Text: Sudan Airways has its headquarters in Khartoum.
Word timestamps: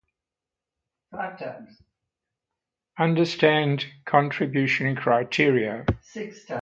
Sudan 1.11 1.37
Airways 1.39 1.83
has 2.95 3.19
its 3.19 3.39
headquarters 3.39 4.81
in 4.81 4.95
Khartoum. 4.97 5.85